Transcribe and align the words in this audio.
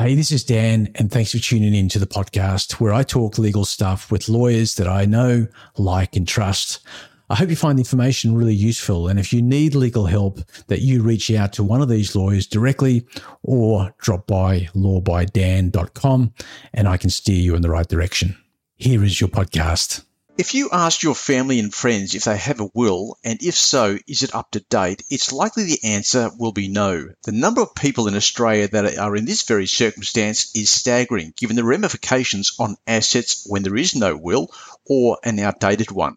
Hey, 0.00 0.14
this 0.14 0.32
is 0.32 0.44
Dan, 0.44 0.90
and 0.94 1.12
thanks 1.12 1.32
for 1.32 1.38
tuning 1.38 1.74
in 1.74 1.90
to 1.90 1.98
the 1.98 2.06
podcast 2.06 2.80
where 2.80 2.94
I 2.94 3.02
talk 3.02 3.36
legal 3.36 3.66
stuff 3.66 4.10
with 4.10 4.30
lawyers 4.30 4.76
that 4.76 4.88
I 4.88 5.04
know, 5.04 5.46
like, 5.76 6.16
and 6.16 6.26
trust. 6.26 6.80
I 7.28 7.34
hope 7.34 7.50
you 7.50 7.54
find 7.54 7.76
the 7.76 7.82
information 7.82 8.34
really 8.34 8.54
useful. 8.54 9.08
And 9.08 9.20
if 9.20 9.30
you 9.30 9.42
need 9.42 9.74
legal 9.74 10.06
help, 10.06 10.40
that 10.68 10.80
you 10.80 11.02
reach 11.02 11.30
out 11.30 11.52
to 11.52 11.62
one 11.62 11.82
of 11.82 11.90
these 11.90 12.16
lawyers 12.16 12.46
directly 12.46 13.06
or 13.42 13.94
drop 13.98 14.26
by 14.26 14.70
lawbydan.com 14.74 16.32
and 16.72 16.88
I 16.88 16.96
can 16.96 17.10
steer 17.10 17.36
you 17.38 17.54
in 17.54 17.60
the 17.60 17.68
right 17.68 17.86
direction. 17.86 18.38
Here 18.76 19.04
is 19.04 19.20
your 19.20 19.28
podcast. 19.28 20.02
If 20.40 20.54
you 20.54 20.70
asked 20.72 21.02
your 21.02 21.14
family 21.14 21.58
and 21.58 21.74
friends 21.74 22.14
if 22.14 22.24
they 22.24 22.38
have 22.38 22.60
a 22.60 22.70
will, 22.72 23.18
and 23.22 23.42
if 23.42 23.58
so, 23.58 23.98
is 24.06 24.22
it 24.22 24.34
up 24.34 24.52
to 24.52 24.60
date, 24.60 25.02
it's 25.10 25.32
likely 25.32 25.64
the 25.64 25.84
answer 25.84 26.30
will 26.34 26.52
be 26.52 26.66
no. 26.66 27.10
The 27.24 27.32
number 27.32 27.60
of 27.60 27.74
people 27.74 28.08
in 28.08 28.14
Australia 28.14 28.66
that 28.68 28.96
are 28.96 29.16
in 29.16 29.26
this 29.26 29.42
very 29.42 29.66
circumstance 29.66 30.50
is 30.54 30.70
staggering, 30.70 31.34
given 31.36 31.56
the 31.56 31.62
ramifications 31.62 32.52
on 32.58 32.78
assets 32.86 33.44
when 33.46 33.64
there 33.64 33.76
is 33.76 33.94
no 33.94 34.16
will 34.16 34.50
or 34.86 35.18
an 35.24 35.38
outdated 35.40 35.90
one. 35.90 36.16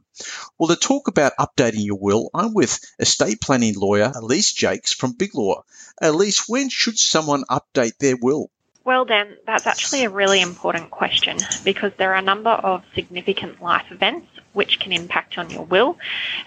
Well, 0.57 0.69
to 0.69 0.77
talk 0.77 1.09
about 1.09 1.35
updating 1.37 1.83
your 1.83 1.99
will, 1.99 2.29
I'm 2.33 2.53
with 2.53 2.79
estate 2.99 3.41
planning 3.41 3.73
lawyer 3.75 4.13
Elise 4.15 4.53
Jakes 4.53 4.93
from 4.93 5.17
Big 5.17 5.35
Law. 5.35 5.65
Elise, 6.01 6.47
when 6.47 6.69
should 6.69 6.97
someone 6.97 7.43
update 7.49 7.97
their 7.97 8.15
will? 8.15 8.49
Well, 8.85 9.05
Dan, 9.05 9.37
that's 9.45 9.65
actually 9.65 10.03
a 10.03 10.09
really 10.09 10.41
important 10.41 10.91
question 10.91 11.37
because 11.63 11.93
there 11.97 12.11
are 12.11 12.17
a 12.17 12.21
number 12.21 12.49
of 12.49 12.83
significant 12.93 13.61
life 13.61 13.85
events 13.91 14.27
which 14.51 14.79
can 14.79 14.91
impact 14.91 15.37
on 15.37 15.49
your 15.49 15.63
will 15.63 15.97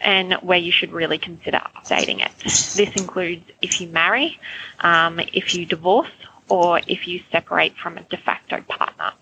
and 0.02 0.34
where 0.34 0.58
you 0.58 0.70
should 0.70 0.92
really 0.92 1.16
consider 1.16 1.58
updating 1.58 2.24
it. 2.24 2.30
This 2.44 2.94
includes 2.94 3.44
if 3.62 3.80
you 3.80 3.88
marry, 3.88 4.38
um, 4.80 5.18
if 5.32 5.54
you 5.54 5.64
divorce, 5.64 6.10
or 6.48 6.80
if 6.86 7.08
you 7.08 7.22
separate 7.32 7.74
from 7.76 7.96
a 7.96 8.02
de 8.02 8.18
facto 8.18 8.60
partner. 8.60 9.12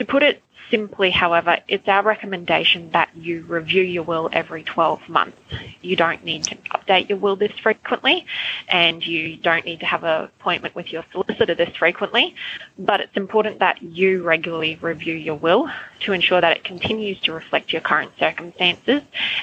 To 0.00 0.04
put 0.04 0.22
it 0.22 0.42
Simply, 0.70 1.10
however, 1.10 1.58
it's 1.66 1.88
our 1.88 2.02
recommendation 2.02 2.90
that 2.90 3.10
you 3.16 3.42
review 3.42 3.82
your 3.82 4.02
will 4.02 4.28
every 4.32 4.62
12 4.62 5.08
months. 5.08 5.38
You 5.80 5.96
don't 5.96 6.24
need 6.24 6.44
to 6.44 6.56
update 6.56 7.08
your 7.08 7.18
will 7.18 7.36
this 7.36 7.52
frequently, 7.62 8.26
and 8.68 9.04
you 9.06 9.36
don't 9.36 9.64
need 9.64 9.80
to 9.80 9.86
have 9.86 10.04
an 10.04 10.24
appointment 10.24 10.74
with 10.74 10.92
your 10.92 11.04
solicitor 11.12 11.54
this 11.54 11.74
frequently, 11.76 12.34
but 12.78 13.00
it's 13.00 13.16
important 13.16 13.60
that 13.60 13.82
you 13.82 14.22
regularly 14.22 14.76
review 14.80 15.14
your 15.14 15.36
will 15.36 15.70
to 16.00 16.12
ensure 16.12 16.40
that 16.40 16.56
it 16.56 16.64
continues 16.64 17.18
to 17.20 17.32
reflect 17.32 17.72
your 17.72 17.80
current 17.80 18.12
circumstances 18.18 19.02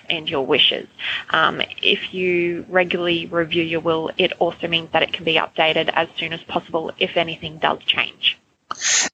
and 0.09 0.29
your 0.29 0.45
wishes. 0.45 0.87
Um, 1.31 1.61
if 1.81 2.13
you 2.13 2.65
regularly 2.69 3.25
review 3.25 3.63
your 3.63 3.81
will, 3.81 4.11
it 4.17 4.33
also 4.39 4.67
means 4.67 4.91
that 4.91 5.03
it 5.03 5.13
can 5.13 5.25
be 5.25 5.35
updated 5.35 5.89
as 5.93 6.07
soon 6.17 6.33
as 6.33 6.41
possible 6.43 6.91
if 6.99 7.17
anything 7.17 7.57
does 7.57 7.79
change. 7.85 8.37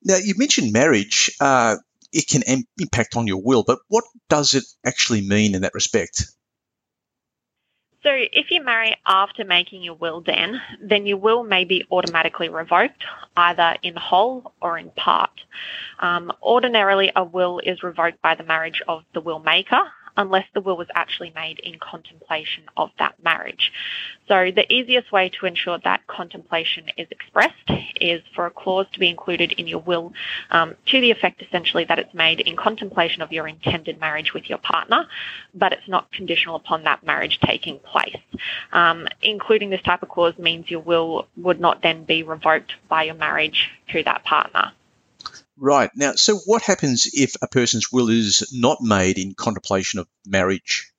Now, 0.02 0.16
you 0.16 0.34
mentioned 0.36 0.72
marriage. 0.72 1.30
Uh, 1.40 1.76
it 2.12 2.28
can 2.28 2.42
impact 2.78 3.16
on 3.16 3.26
your 3.26 3.42
will. 3.42 3.64
But 3.64 3.78
what 3.88 4.04
does 4.28 4.54
it 4.54 4.64
actually 4.84 5.22
mean 5.22 5.54
in 5.54 5.62
that 5.62 5.74
respect? 5.74 6.24
So, 8.02 8.10
if 8.10 8.50
you 8.50 8.64
marry 8.64 8.96
after 9.06 9.44
making 9.44 9.84
your 9.84 9.94
will, 9.94 10.22
then, 10.22 10.60
then 10.82 11.06
your 11.06 11.18
will 11.18 11.44
may 11.44 11.64
be 11.64 11.84
automatically 11.88 12.48
revoked, 12.48 13.04
either 13.36 13.76
in 13.84 13.94
whole 13.94 14.52
or 14.60 14.76
in 14.76 14.90
part. 14.90 15.30
Um, 16.00 16.32
ordinarily, 16.42 17.12
a 17.14 17.22
will 17.22 17.60
is 17.60 17.84
revoked 17.84 18.20
by 18.20 18.34
the 18.34 18.42
marriage 18.42 18.82
of 18.88 19.04
the 19.14 19.20
will 19.20 19.38
maker, 19.38 19.82
unless 20.16 20.46
the 20.54 20.60
will 20.60 20.76
was 20.76 20.88
actually 20.94 21.32
made 21.34 21.58
in 21.58 21.78
contemplation 21.78 22.64
of 22.76 22.90
that 22.98 23.14
marriage. 23.22 23.72
So 24.28 24.50
the 24.54 24.70
easiest 24.72 25.12
way 25.12 25.30
to 25.40 25.46
ensure 25.46 25.78
that 25.84 26.06
contemplation 26.06 26.86
is 26.96 27.08
expressed 27.10 27.70
is 28.00 28.22
for 28.34 28.46
a 28.46 28.50
clause 28.50 28.86
to 28.92 28.98
be 28.98 29.08
included 29.08 29.52
in 29.52 29.66
your 29.66 29.80
will 29.80 30.12
um, 30.50 30.74
to 30.86 31.00
the 31.00 31.10
effect 31.10 31.42
essentially 31.42 31.84
that 31.84 31.98
it's 31.98 32.14
made 32.14 32.40
in 32.40 32.56
contemplation 32.56 33.22
of 33.22 33.32
your 33.32 33.48
intended 33.48 34.00
marriage 34.00 34.32
with 34.32 34.48
your 34.48 34.58
partner, 34.58 35.06
but 35.54 35.72
it's 35.72 35.88
not 35.88 36.10
conditional 36.12 36.56
upon 36.56 36.84
that 36.84 37.04
marriage 37.04 37.38
taking 37.44 37.78
place. 37.80 38.16
Um, 38.72 39.08
including 39.22 39.70
this 39.70 39.82
type 39.82 40.02
of 40.02 40.08
clause 40.08 40.38
means 40.38 40.70
your 40.70 40.80
will 40.80 41.26
would 41.36 41.60
not 41.60 41.82
then 41.82 42.04
be 42.04 42.22
revoked 42.22 42.74
by 42.88 43.04
your 43.04 43.14
marriage 43.14 43.70
to 43.88 44.02
that 44.04 44.24
partner. 44.24 44.72
Right. 45.62 45.92
Now, 45.94 46.14
so 46.16 46.38
what 46.38 46.62
happens 46.62 47.08
if 47.14 47.36
a 47.40 47.46
person's 47.46 47.92
will 47.92 48.10
is 48.10 48.48
not 48.52 48.78
made 48.80 49.16
in 49.16 49.32
contemplation 49.34 50.00
of 50.00 50.08
marriage? 50.26 50.90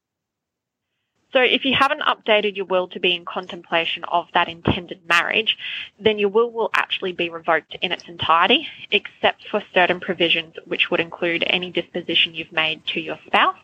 So, 1.33 1.41
if 1.41 1.65
you 1.65 1.75
haven't 1.77 1.99
updated 1.99 2.55
your 2.55 2.67
will 2.67 2.87
to 2.89 3.01
be 3.01 3.13
in 3.13 3.25
contemplation 3.25 4.05
of 4.05 4.27
that 4.33 4.47
intended 4.47 5.01
marriage, 5.05 5.57
then 5.99 6.17
your 6.17 6.29
will 6.29 6.49
will 6.49 6.69
actually 6.73 7.11
be 7.11 7.29
revoked 7.29 7.75
in 7.81 7.91
its 7.91 8.07
entirety, 8.07 8.65
except 8.89 9.49
for 9.49 9.61
certain 9.73 9.99
provisions, 9.99 10.53
which 10.63 10.89
would 10.89 11.01
include 11.01 11.43
any 11.45 11.69
disposition 11.69 12.33
you've 12.33 12.53
made 12.53 12.85
to 12.93 13.01
your 13.01 13.19
spouse 13.25 13.57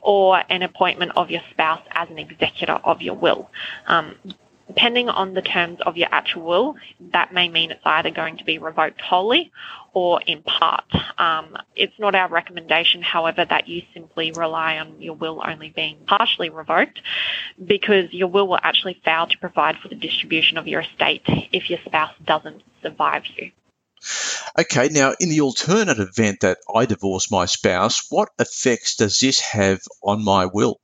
or 0.00 0.44
an 0.48 0.62
appointment 0.62 1.10
of 1.16 1.28
your 1.28 1.42
spouse 1.50 1.82
as 1.90 2.08
an 2.08 2.18
executor 2.18 2.78
of 2.84 3.02
your 3.02 3.16
will. 3.16 3.50
Um, 3.88 4.14
depending 4.66 5.08
on 5.08 5.34
the 5.34 5.42
terms 5.42 5.78
of 5.86 5.96
your 5.96 6.08
actual 6.10 6.42
will, 6.42 6.76
that 7.12 7.32
may 7.32 7.48
mean 7.48 7.70
it's 7.70 7.80
either 7.84 8.10
going 8.10 8.36
to 8.38 8.44
be 8.44 8.58
revoked 8.58 9.00
wholly 9.00 9.52
or 9.92 10.20
in 10.26 10.42
part. 10.42 10.84
Um, 11.18 11.56
it's 11.74 11.98
not 11.98 12.14
our 12.14 12.28
recommendation, 12.28 13.00
however, 13.00 13.44
that 13.44 13.68
you 13.68 13.82
simply 13.94 14.32
rely 14.32 14.78
on 14.78 15.00
your 15.00 15.14
will 15.14 15.42
only 15.44 15.70
being 15.70 15.98
partially 16.06 16.50
revoked 16.50 17.00
because 17.64 18.12
your 18.12 18.28
will 18.28 18.48
will 18.48 18.58
actually 18.62 19.00
fail 19.04 19.26
to 19.26 19.38
provide 19.38 19.78
for 19.78 19.88
the 19.88 19.94
distribution 19.94 20.58
of 20.58 20.68
your 20.68 20.82
estate 20.82 21.22
if 21.52 21.70
your 21.70 21.78
spouse 21.86 22.12
doesn't 22.24 22.62
survive 22.82 23.22
you. 23.36 23.52
Okay, 24.58 24.88
now 24.90 25.14
in 25.18 25.28
the 25.28 25.40
alternate 25.40 25.98
event 25.98 26.40
that 26.40 26.58
I 26.72 26.86
divorce 26.86 27.30
my 27.30 27.46
spouse, 27.46 28.10
what 28.10 28.28
effects 28.38 28.96
does 28.96 29.18
this 29.20 29.40
have 29.40 29.80
on 30.02 30.24
my 30.24 30.46
will? 30.46 30.78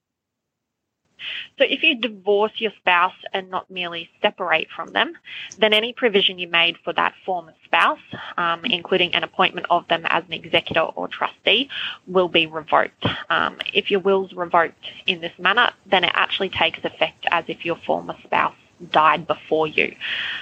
So 1.58 1.64
if 1.64 1.82
you 1.82 1.96
divorce 1.96 2.52
your 2.56 2.72
spouse 2.78 3.14
and 3.32 3.50
not 3.50 3.70
merely 3.70 4.10
separate 4.20 4.68
from 4.74 4.92
them, 4.92 5.14
then 5.58 5.72
any 5.72 5.92
provision 5.92 6.38
you 6.38 6.48
made 6.48 6.76
for 6.84 6.92
that 6.92 7.14
former 7.24 7.54
spouse, 7.64 8.00
um, 8.36 8.64
including 8.64 9.14
an 9.14 9.24
appointment 9.24 9.66
of 9.70 9.86
them 9.88 10.04
as 10.06 10.24
an 10.26 10.32
executor 10.32 10.80
or 10.80 11.08
trustee, 11.08 11.68
will 12.06 12.28
be 12.28 12.46
revoked. 12.46 13.06
Um, 13.30 13.58
if 13.72 13.90
your 13.90 14.00
will's 14.00 14.32
revoked 14.32 14.86
in 15.06 15.20
this 15.20 15.38
manner, 15.38 15.70
then 15.86 16.04
it 16.04 16.12
actually 16.14 16.48
takes 16.50 16.78
effect 16.84 17.26
as 17.30 17.44
if 17.48 17.64
your 17.64 17.76
former 17.76 18.16
spouse 18.24 18.54
died 18.90 19.26
before 19.26 19.66
you. 19.66 19.94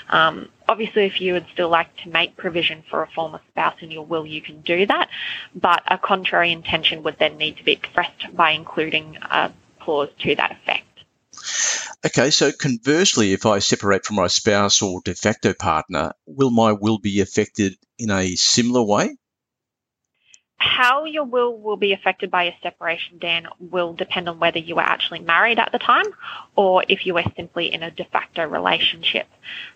Um, 0.09 0.49
obviously, 0.69 1.05
if 1.07 1.21
you 1.21 1.35
would 1.35 1.47
still 1.53 1.69
like 1.69 1.95
to 1.99 2.09
make 2.09 2.37
provision 2.37 2.83
for 2.89 3.03
a 3.03 3.07
former 3.09 3.41
spouse 3.51 3.77
in 3.81 3.91
your 3.91 4.05
will, 4.05 4.27
you 4.27 4.41
can 4.41 4.61
do 4.63 4.87
that, 4.87 5.09
but 5.55 5.83
a 5.87 5.99
contrary 5.99 6.53
intention 6.53 7.03
would 7.03 7.19
then 7.19 7.37
need 7.37 7.57
to 7.59 7.65
be 7.65 7.73
expressed 7.73 8.35
by 8.35 8.53
including 8.53 9.19
a 9.23 9.53
clause 9.81 10.09
to 10.21 10.35
that 10.37 10.53
effect. 10.53 10.70
Okay, 12.05 12.31
so 12.31 12.51
conversely, 12.51 13.33
if 13.33 13.45
I 13.45 13.59
separate 13.59 14.05
from 14.07 14.17
my 14.17 14.27
spouse 14.27 14.81
or 14.81 15.01
de 15.05 15.15
facto 15.15 15.53
partner, 15.53 16.13
will 16.27 16.51
my 16.51 16.73
will 16.73 16.99
be 16.99 17.21
affected 17.21 17.77
in 17.99 18.11
a 18.11 18.37
similar 18.37 18.83
way? 18.83 19.17
How 20.57 21.05
your 21.05 21.25
will 21.25 21.59
will 21.59 21.77
be 21.77 21.93
affected 21.93 22.31
by 22.31 22.45
your 22.45 22.55
separation, 22.63 23.19
Dan, 23.19 23.49
will 23.59 23.95
depend 23.95 24.29
on 24.29 24.39
whether 24.39 24.59
you 24.59 24.77
were 24.77 24.83
actually 24.83 25.21
married 25.21 25.59
at 25.59 25.73
the 25.73 25.79
time 25.79 26.05
or 26.55 26.85
if 26.89 27.07
you 27.07 27.15
were 27.15 27.25
simply 27.35 27.73
in 27.73 27.83
a 27.83 27.91
de 27.91 28.05
facto 28.05 28.47
relationship. 28.47 29.27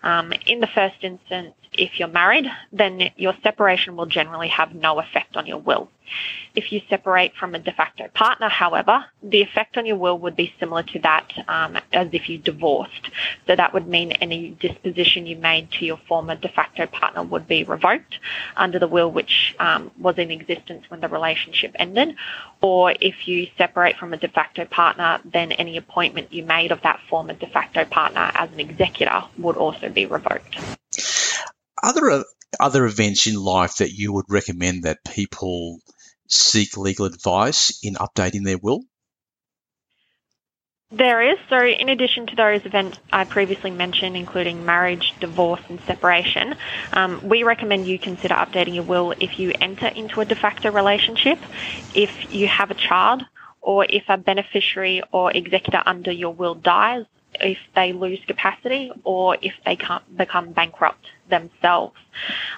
Um, 0.03 0.31
in 0.45 0.59
the 0.59 0.67
first 0.67 1.03
instance, 1.03 1.55
if 1.73 1.99
you're 1.99 2.07
married, 2.07 2.45
then 2.71 3.11
your 3.17 3.33
separation 3.41 3.95
will 3.95 4.05
generally 4.05 4.49
have 4.49 4.75
no 4.75 4.99
effect 4.99 5.35
on 5.37 5.47
your 5.47 5.57
will. 5.57 5.89
If 6.55 6.71
you 6.71 6.81
separate 6.89 7.35
from 7.35 7.55
a 7.55 7.59
de 7.59 7.71
facto 7.71 8.07
partner, 8.13 8.49
however, 8.49 9.05
the 9.21 9.41
effect 9.41 9.77
on 9.77 9.85
your 9.85 9.97
will 9.97 10.17
would 10.19 10.35
be 10.35 10.53
similar 10.59 10.83
to 10.83 10.99
that 10.99 11.31
um, 11.47 11.77
as 11.91 12.09
if 12.13 12.29
you 12.29 12.37
divorced. 12.37 13.09
So 13.47 13.55
that 13.55 13.73
would 13.73 13.87
mean 13.87 14.13
any 14.13 14.49
disposition 14.49 15.25
you 15.27 15.35
made 15.35 15.71
to 15.71 15.85
your 15.85 15.97
former 16.07 16.35
de 16.35 16.49
facto 16.49 16.85
partner 16.85 17.23
would 17.23 17.47
be 17.47 17.63
revoked 17.63 18.19
under 18.55 18.79
the 18.79 18.87
will 18.87 19.11
which 19.11 19.55
um, 19.59 19.91
was 19.99 20.17
in 20.17 20.31
existence 20.31 20.89
when 20.89 21.01
the 21.01 21.09
relationship 21.09 21.75
ended. 21.75 22.15
Or 22.61 22.93
if 22.99 23.27
you 23.27 23.47
separate 23.57 23.97
from 23.97 24.13
a 24.13 24.17
de 24.17 24.27
facto 24.27 24.65
partner, 24.65 25.19
then 25.25 25.51
any 25.51 25.77
appointment 25.77 26.33
you 26.33 26.43
made 26.43 26.71
of 26.71 26.81
that 26.81 26.99
former 27.09 27.33
de 27.33 27.47
facto 27.47 27.85
partner 27.85 28.31
as 28.33 28.51
an 28.51 28.59
executor 28.59 29.23
would 29.37 29.57
also 29.57 29.89
be 29.89 30.05
revoked. 30.05 30.57
Are 31.83 31.93
there 31.93 32.23
other 32.59 32.85
events 32.85 33.27
in 33.27 33.35
life 33.35 33.77
that 33.77 33.91
you 33.91 34.13
would 34.13 34.25
recommend 34.29 34.83
that 34.83 35.03
people 35.03 35.79
seek 36.27 36.77
legal 36.77 37.05
advice 37.05 37.79
in 37.83 37.95
updating 37.95 38.43
their 38.43 38.57
will? 38.57 38.83
There 40.91 41.33
is. 41.33 41.39
So, 41.49 41.65
in 41.65 41.89
addition 41.89 42.27
to 42.27 42.35
those 42.35 42.65
events 42.65 42.99
I 43.11 43.25
previously 43.25 43.71
mentioned, 43.71 44.15
including 44.15 44.65
marriage, 44.65 45.13
divorce, 45.19 45.61
and 45.67 45.81
separation, 45.81 46.55
um, 46.93 47.21
we 47.27 47.43
recommend 47.43 47.87
you 47.87 47.97
consider 47.97 48.35
updating 48.35 48.75
your 48.75 48.83
will 48.83 49.13
if 49.19 49.39
you 49.39 49.51
enter 49.59 49.87
into 49.87 50.21
a 50.21 50.25
de 50.25 50.35
facto 50.35 50.71
relationship, 50.71 51.39
if 51.95 52.33
you 52.33 52.47
have 52.47 52.69
a 52.71 52.75
child, 52.75 53.25
or 53.61 53.85
if 53.89 54.03
a 54.09 54.17
beneficiary 54.17 55.01
or 55.11 55.31
executor 55.31 55.81
under 55.85 56.11
your 56.11 56.33
will 56.33 56.53
dies 56.53 57.05
if 57.41 57.57
they 57.75 57.93
lose 57.93 58.19
capacity 58.27 58.91
or 59.03 59.37
if 59.41 59.53
they 59.65 59.77
become 60.15 60.51
bankrupt 60.51 61.05
themselves. 61.29 61.95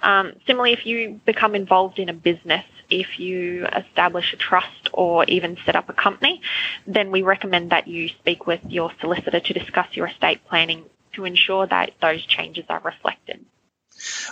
Um, 0.02 0.34
similarly, 0.46 0.74
if 0.74 0.86
you 0.86 1.20
become 1.26 1.56
involved 1.56 2.00
in 2.00 2.10
a 2.10 2.14
business, 2.14 2.66
if 2.90 3.20
you 3.20 3.66
establish 3.66 4.34
a 4.34 4.38
trust 4.38 4.90
or 4.94 5.26
even 5.26 5.58
set 5.66 5.76
up 5.76 5.90
a 5.90 5.94
company, 5.94 6.42
then 6.86 7.12
we 7.12 7.22
recommend 7.22 7.72
that 7.72 7.88
you 7.88 8.10
speak 8.10 8.48
with 8.48 8.62
your 8.70 8.92
solicitor 9.02 9.40
to 9.40 9.54
discuss 9.54 9.88
your 9.92 10.08
estate 10.08 10.42
planning 10.48 10.86
to 11.14 11.26
ensure 11.26 11.68
that 11.68 11.92
those 12.02 12.26
changes 12.26 12.66
are 12.70 12.80
reflected. 12.80 13.46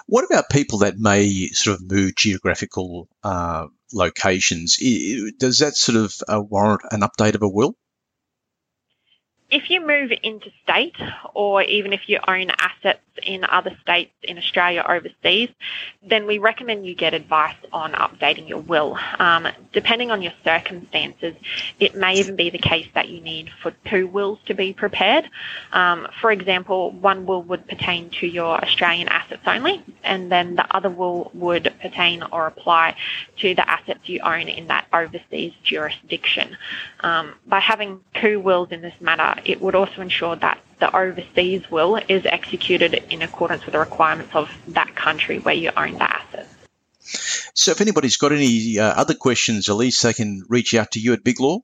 What 0.05 0.25
about 0.25 0.49
people 0.49 0.79
that 0.79 0.97
may 0.97 1.47
sort 1.47 1.79
of 1.79 1.91
move 1.91 2.15
geographical 2.15 3.07
uh, 3.23 3.67
locations? 3.91 4.77
Does 5.39 5.59
that 5.59 5.75
sort 5.75 5.97
of 5.97 6.13
uh, 6.27 6.41
warrant 6.41 6.81
an 6.91 7.01
update 7.01 7.35
of 7.35 7.41
a 7.41 7.49
will? 7.49 7.75
If 9.55 9.69
you 9.69 9.79
move 9.79 10.11
interstate, 10.11 10.97
or 11.33 11.61
even 11.63 11.93
if 11.93 12.09
you 12.09 12.19
own 12.27 12.49
assets 12.59 12.99
in 13.23 13.45
other 13.45 13.71
states 13.81 14.11
in 14.23 14.37
Australia 14.37 14.83
overseas, 14.85 15.49
then 16.03 16.27
we 16.27 16.37
recommend 16.39 16.85
you 16.85 16.93
get 16.93 17.13
advice 17.13 17.55
on 17.71 17.93
updating 17.93 18.49
your 18.49 18.59
will. 18.59 18.97
Um, 19.17 19.47
depending 19.71 20.11
on 20.11 20.21
your 20.21 20.33
circumstances, 20.43 21.35
it 21.79 21.95
may 21.95 22.15
even 22.15 22.35
be 22.35 22.49
the 22.49 22.57
case 22.57 22.87
that 22.95 23.07
you 23.07 23.21
need 23.21 23.49
for 23.61 23.71
two 23.85 24.07
wills 24.07 24.39
to 24.47 24.53
be 24.53 24.73
prepared. 24.73 25.29
Um, 25.71 26.07
for 26.19 26.31
example, 26.31 26.91
one 26.91 27.25
will 27.25 27.43
would 27.43 27.65
pertain 27.67 28.09
to 28.19 28.27
your 28.27 28.61
Australian 28.61 29.07
assets 29.07 29.43
only, 29.47 29.81
and 30.03 30.29
then 30.29 30.55
the 30.55 30.67
other 30.75 30.89
will 30.89 31.31
would 31.33 31.73
pertain 31.81 32.23
or 32.23 32.47
apply 32.47 32.97
to 33.37 33.55
the 33.55 33.69
assets 33.69 34.01
you 34.03 34.19
own 34.19 34.49
in 34.49 34.67
that 34.67 34.87
overseas 34.91 35.53
jurisdiction. 35.63 36.57
Um, 36.99 37.35
by 37.47 37.61
having 37.61 38.01
two 38.15 38.39
wills 38.39 38.71
in 38.71 38.81
this 38.81 38.99
matter, 38.99 39.39
it 39.45 39.61
would 39.61 39.75
also 39.75 40.01
ensure 40.01 40.35
that 40.37 40.59
the 40.79 40.95
overseas 40.95 41.69
will 41.71 41.99
is 42.07 42.25
executed 42.25 43.03
in 43.09 43.21
accordance 43.21 43.65
with 43.65 43.73
the 43.73 43.79
requirements 43.79 44.35
of 44.35 44.49
that 44.67 44.95
country 44.95 45.39
where 45.39 45.55
you 45.55 45.71
own 45.77 45.93
the 45.93 46.03
assets. 46.03 46.49
So, 47.53 47.71
if 47.71 47.81
anybody's 47.81 48.17
got 48.17 48.31
any 48.31 48.79
uh, 48.79 48.93
other 48.93 49.13
questions, 49.13 49.69
Elise, 49.69 50.01
they 50.01 50.13
can 50.13 50.43
reach 50.49 50.73
out 50.73 50.91
to 50.91 50.99
you 50.99 51.13
at 51.13 51.23
Big 51.23 51.39
Law. 51.39 51.59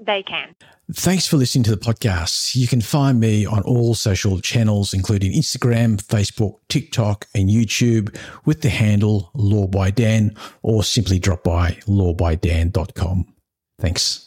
They 0.00 0.22
can. 0.22 0.56
Thanks 0.92 1.26
for 1.26 1.38
listening 1.38 1.64
to 1.64 1.70
the 1.70 1.76
podcast. 1.78 2.54
You 2.54 2.66
can 2.66 2.82
find 2.82 3.18
me 3.18 3.46
on 3.46 3.62
all 3.62 3.94
social 3.94 4.40
channels, 4.40 4.92
including 4.92 5.32
Instagram, 5.32 5.96
Facebook, 5.96 6.58
TikTok, 6.68 7.26
and 7.34 7.48
YouTube 7.48 8.14
with 8.44 8.60
the 8.60 8.68
handle 8.68 9.30
Law 9.34 9.66
by 9.66 9.90
Dan, 9.90 10.36
or 10.62 10.84
simply 10.84 11.18
drop 11.18 11.42
by 11.44 11.78
lawbydan.com. 11.86 13.32
Thanks. 13.78 14.23